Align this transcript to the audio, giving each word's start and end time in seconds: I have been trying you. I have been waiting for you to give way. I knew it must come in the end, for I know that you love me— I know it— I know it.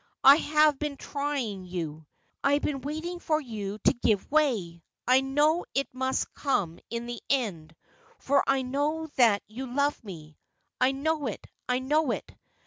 I 0.23 0.37
have 0.37 0.79
been 0.79 0.97
trying 0.97 1.63
you. 1.67 2.07
I 2.43 2.53
have 2.53 2.63
been 2.63 2.81
waiting 2.81 3.19
for 3.19 3.39
you 3.39 3.77
to 3.83 3.93
give 3.93 4.31
way. 4.31 4.81
I 5.07 5.21
knew 5.21 5.63
it 5.75 5.89
must 5.93 6.33
come 6.33 6.79
in 6.89 7.05
the 7.05 7.21
end, 7.29 7.75
for 8.17 8.43
I 8.47 8.63
know 8.63 9.09
that 9.17 9.43
you 9.45 9.71
love 9.71 10.03
me— 10.03 10.39
I 10.81 10.91
know 10.91 11.27
it— 11.27 11.45
I 11.69 11.77
know 11.77 12.09
it. 12.09 12.33